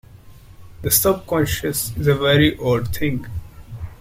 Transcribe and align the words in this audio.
The 0.81 0.89
subconscious 0.89 1.95
is 1.95 2.07
a 2.07 2.15
very 2.15 2.57
odd 2.57 2.87
thing. 2.87 3.27